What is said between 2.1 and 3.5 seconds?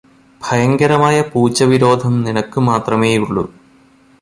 നിനക്കു മാത്രമേയുള്ളൂ.